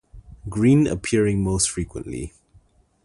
Green 0.49 0.87
appearing 0.87 1.43
most 1.43 1.69
frequently. 1.69 2.33